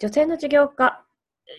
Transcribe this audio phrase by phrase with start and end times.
[0.00, 1.02] 女性の事業家、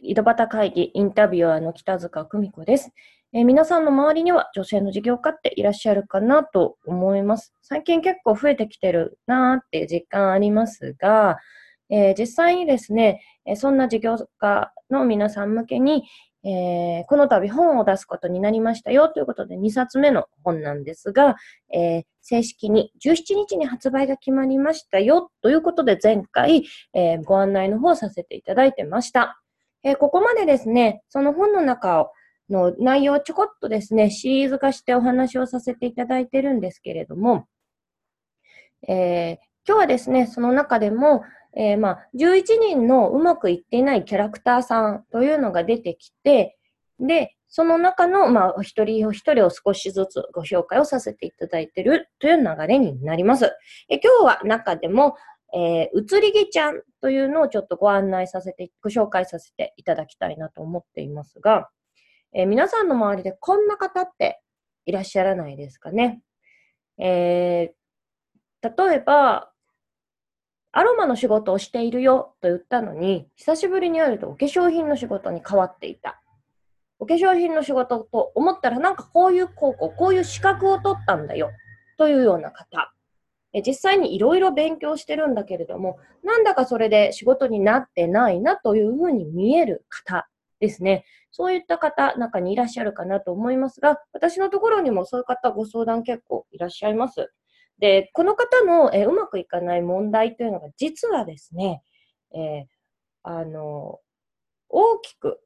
[0.00, 2.92] 井戸端会議インタビュアーの北塚久美子です、
[3.32, 7.52] えー、皆さんの周りには女性の事業家っていらっしゃるかなと思います。
[7.62, 11.38] 最近結構増えてきてるなーっていう実感ありますが、
[11.90, 16.04] えー、実際にですね、えそんな事業家の皆さん向けに、
[16.44, 21.36] えー、この度本を出すことになりましたよということで2冊目の本なんですが、
[21.72, 26.64] えー、正式に17日に発売が決まりましたよということで前回、
[26.94, 29.40] えー、ご案内の方させていただいてました。
[29.84, 32.10] えここまでですね、その本の中を
[32.50, 37.46] の内容をちょこっとですね、シリーズ化してお話をさせていただいてるんですけれども、
[38.88, 41.22] え今日はですね、その中でも、
[41.56, 46.56] えー、まあ、11人のうまくいっていないキャラクターさんというのが出てきて、
[47.00, 53.46] で、その中の、まあ、お一人お一人を少しずつご紹介をさせていただいているという流れになります。
[53.88, 55.16] え今日は中でも、
[55.54, 61.70] えー、移り気ちゃんというのをちょっとご案内させて、ご紹介させていただきたいなと思っていますが、
[62.34, 64.42] えー、皆さんの周りでこんな方って
[64.84, 66.20] いらっしゃらないですかね？
[66.98, 69.50] えー、例えば、
[70.78, 76.22] アロマの仕事をしているよと言ったのに、久しぶりに会うとお化粧品の仕事に変わっていた。
[77.00, 81.50] お化粧品の仕事と思ったらなんかこういう高校、こういう資格を取ったんだよ
[81.96, 82.92] というような方。
[83.66, 90.28] 実際にいろいろ勉強してるんだけれども、なんだかそれで仕事になってないなというふうに見える方
[90.60, 91.04] ですね。
[91.32, 97.32] そういった方、中にいらっしゃるかなと思いますが、私のところにもそういう方ご相談結構いらっしゃいます。
[97.78, 101.82] で、この方の、えー、うまくいかない問題というのが、実はですね、
[102.34, 102.66] えー、
[103.22, 104.00] あの、
[104.68, 105.40] 大きく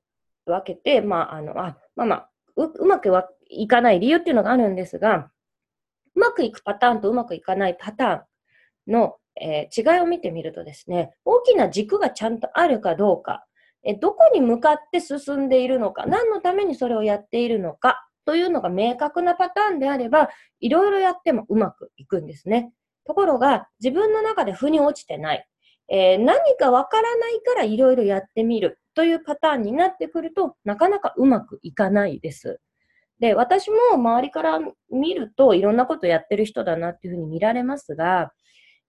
[0.46, 3.10] 分けて、まあ、あの、あ、まあまあ、ううまく
[3.48, 5.30] いかない理由っていうのがあるんですが、
[6.14, 13.46] うまくいくパターンとうまくいかないパターンの、えー、違いを見てみるとですね、大きな軸がちゃんとあるかどうか、
[13.84, 20.28] えどこに向かって進んでいるのか、何のためにそれをやっているのか、というのが明確なパターンであれば、
[20.60, 22.72] いろいろやってもうまくいくんですね。
[23.04, 25.46] ところが、自分の中で腑に落ちてない。
[25.88, 32.60] えー、何かわからないからいろいろやってみるというパターンになってくるとなかなかうまくいかないです。
[33.20, 34.58] で、私も周りから
[34.90, 38.32] 見るといろんなことやってる人だなっていうふうに見られますが、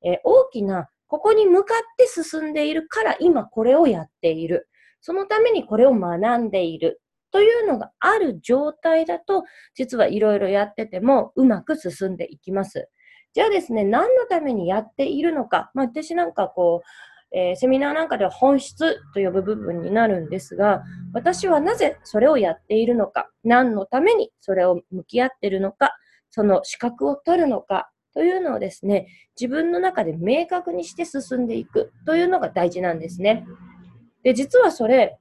[0.03, 4.67] えー、大きなここに向かって進んでいるから今これをやっている。
[4.99, 7.02] そのためにこれを学んでいる。
[7.33, 12.89] というのがある状態だと、実はいろいろやっててもうまく進んでいきます。
[13.33, 20.83] じゃあですね、何のためにやっているのか、まあ、私なんかこう、えー、セミナーなんかでは本質と呼ぶ部分になるんですが、
[21.13, 25.97] 私はなぜそれをやっているのか、何のためにそれを向き合っているのか、
[26.29, 29.07] その資格を取るのかというのをですね、
[29.39, 33.47] 自分の中で明確にして進んでいくというのが大事なんですね。
[34.21, 35.17] で、実はそれ、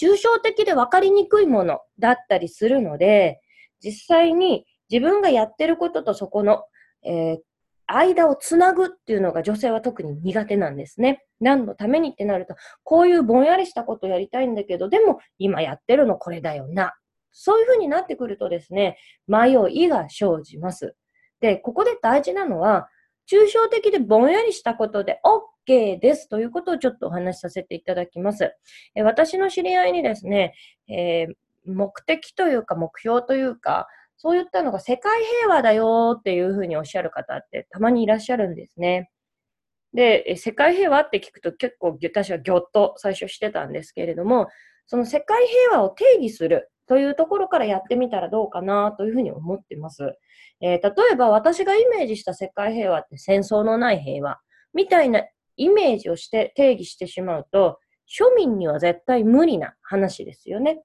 [0.00, 3.40] 抽象的で分かりにくいものだったりするので、
[3.82, 6.64] 実際に自分がやってることとそこの、
[7.04, 7.38] えー、
[7.86, 11.24] 間をつなぐっていうのが女性は特に苦手なんですね。
[11.40, 16.94] 何のためにってなると、こういうぼんやりしたことやりたいんだけど、でも今やってるのこれだよな。
[17.32, 18.96] そういうふうになってくるとですね、
[19.26, 20.94] 迷いが生じます。
[21.40, 22.88] で、ここで大事なのは、
[23.30, 25.20] 抽象的でぼんやりしたことで
[25.68, 28.52] OK ですということをちょっとお話しさせていただきます。
[28.94, 30.54] え私の知り合いにですね、
[30.88, 35.12] えー、目的というか目標というか、そういったのが世界
[35.42, 39.10] 平和だよっていうふうにおっしゃる方ってたまにいらっしゃるんですね。
[39.94, 44.48] で、世界平和って聞くと結構私はぎょっと最初してたんですけれども、
[44.86, 50.16] その世界平和を定義するというところからやってみたらどうかなというふうに思ってます。
[50.60, 54.38] えー、例えば私がイメージした世界平和って戦争のない平和
[54.74, 55.22] みたいな
[55.60, 57.78] イメージをして定義してしまうと、
[58.08, 60.82] 庶民には絶対無理な話ですよね。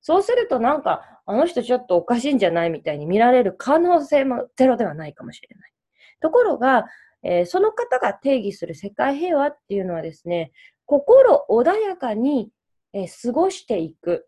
[0.00, 5.72] そうするとなんか、あの人ちょっとおかしいんじゃないみたいに見られる可能性もゼロではないかもしれない。
[6.20, 6.86] ところが、
[7.22, 10.52] えー、その方が定義する世界平和っていうのはですね、
[10.86, 12.50] 心穏やかに、
[12.92, 14.26] えー、過ごしていく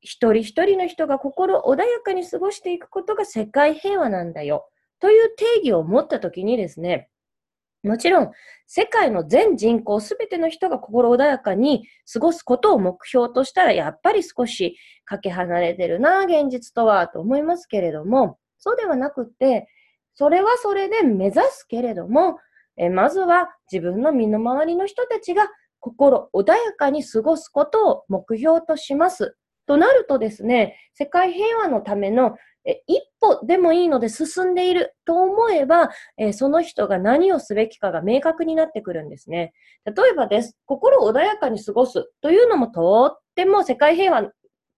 [0.00, 4.68] 一人一人の人が心穏やかに過ごしていくことが世界平和なんだよ。
[5.00, 7.08] という定義を持ったときにですね、
[7.84, 8.30] もちろん、
[8.66, 19.68] 世界の全人口すべての人が心穏やかに過ごすことを目標としたら、やっぱり少しかけ離れてるな、現実とは、と思いますけれども、そうではなくて、
[20.14, 22.38] それはそれで目指すけれども、
[22.76, 25.48] えまずは自分の身の回りの人たちが
[25.78, 29.36] 心穏やかに過ごすことを目標とします。
[29.66, 32.36] となるとですね、世界平和のための
[32.86, 39.52] 一歩でもいいので進んでいると思えば、えその人が何をすべきかが明確になってくるんですね。
[39.84, 40.56] 例えばです。
[40.64, 44.30] 心を穏やかに過ごすというのもとっても世界平和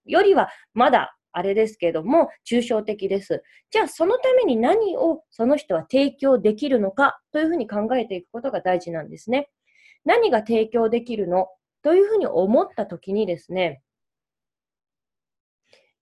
[0.05, 3.43] よりはまだあれですけども、抽象的です。
[3.71, 9.51] じゃあ、そのために何をその人は提供できるのかというふうに考えていくことが大事なんですね。
[10.07, 11.49] 何が提供できるの
[11.83, 13.83] というふうに思ったときにですね、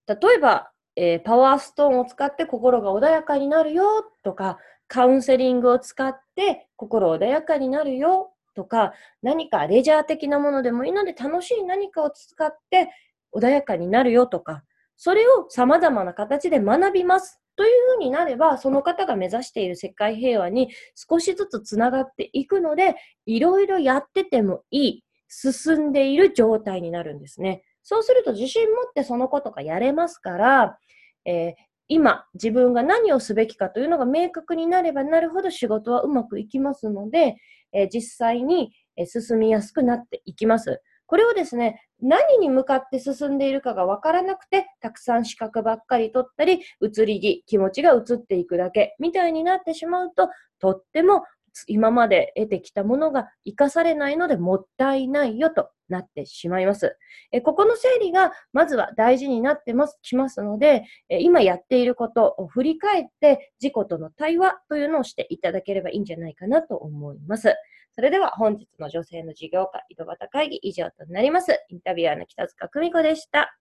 [0.07, 8.93] 例えば、えー、パワーストーンを使って心が穏やかになるよとか、カウンセリングを使って心穏やかになるよとか、
[9.23, 12.91] 何かレジャー的なものでもいいので楽しい何かを使って
[13.35, 14.63] 穏やかになるよとか、
[14.97, 17.41] それを様々な形で学びます。
[17.57, 22.97] というふうになれば、その方が目指している世界平和に少しずつつながっていくので、
[23.27, 25.05] いろいろやっててもいい、
[25.35, 27.63] 進んでいる状態になるんですね。
[27.83, 30.79] そうすると自信持ってそのことがやれますから、
[31.25, 31.53] えー、
[31.89, 37.37] 今自分が何をすべきかというのが明確になればなるほど仕事はうまくいきますので、
[37.73, 38.73] えー、実際に
[39.07, 40.81] 進みやすくなっていきます。
[41.07, 51.25] これをですね、何に向かって進んでいるかがわからなくて、たくさん資格ばっかり取ったり、移り気、気持ちが移っていくだけ、みたいになってしまうと、とっても
[51.67, 56.97] 今まで得てきたものが活かされないのでもったいないよとなってしまいます。
[57.33, 67.55] えここの整理がまずは大事になってます、きますので、え今やっていることを振り返って自己との対話というのをしていただければいいんじゃないかなと思います。
[67.95, 71.53] それでは本日の女性の事業家、井戸端会議以上となります。
[71.69, 73.57] インタビュアーの北塚久美子でした。